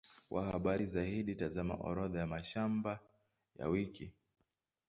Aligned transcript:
Kwa 0.29 0.45
habari 0.45 0.85
zaidi, 0.87 1.35
tazama 1.35 1.73
Orodha 1.73 2.19
ya 2.19 2.27
mashamba 2.27 2.99
ya 3.59 3.67
wiki. 3.67 4.13